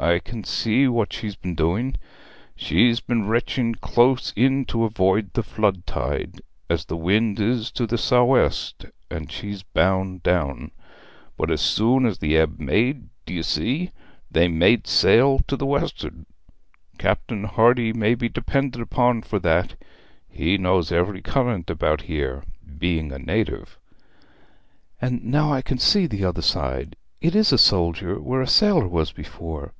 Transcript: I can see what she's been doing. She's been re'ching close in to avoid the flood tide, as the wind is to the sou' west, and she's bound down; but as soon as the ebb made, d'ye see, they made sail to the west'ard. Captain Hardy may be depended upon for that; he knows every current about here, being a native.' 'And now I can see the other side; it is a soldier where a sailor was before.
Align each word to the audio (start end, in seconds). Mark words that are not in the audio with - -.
I 0.00 0.18
can 0.18 0.42
see 0.42 0.88
what 0.88 1.12
she's 1.12 1.36
been 1.36 1.54
doing. 1.54 1.94
She's 2.56 2.98
been 2.98 3.28
re'ching 3.28 3.76
close 3.80 4.32
in 4.34 4.64
to 4.64 4.82
avoid 4.82 5.32
the 5.32 5.44
flood 5.44 5.86
tide, 5.86 6.40
as 6.68 6.84
the 6.86 6.96
wind 6.96 7.38
is 7.38 7.70
to 7.72 7.86
the 7.86 7.96
sou' 7.98 8.24
west, 8.24 8.86
and 9.12 9.30
she's 9.30 9.62
bound 9.62 10.24
down; 10.24 10.72
but 11.36 11.52
as 11.52 11.60
soon 11.60 12.04
as 12.04 12.18
the 12.18 12.36
ebb 12.36 12.58
made, 12.58 13.10
d'ye 13.26 13.42
see, 13.42 13.92
they 14.28 14.48
made 14.48 14.88
sail 14.88 15.38
to 15.46 15.56
the 15.56 15.66
west'ard. 15.66 16.26
Captain 16.98 17.44
Hardy 17.44 17.92
may 17.92 18.16
be 18.16 18.28
depended 18.28 18.80
upon 18.82 19.22
for 19.22 19.38
that; 19.38 19.76
he 20.28 20.58
knows 20.58 20.90
every 20.90 21.20
current 21.22 21.70
about 21.70 22.00
here, 22.00 22.42
being 22.76 23.12
a 23.12 23.20
native.' 23.20 23.78
'And 25.00 25.22
now 25.26 25.52
I 25.52 25.62
can 25.62 25.78
see 25.78 26.08
the 26.08 26.24
other 26.24 26.42
side; 26.42 26.96
it 27.20 27.36
is 27.36 27.52
a 27.52 27.58
soldier 27.58 28.20
where 28.20 28.40
a 28.42 28.48
sailor 28.48 28.88
was 28.88 29.12
before. 29.12 29.74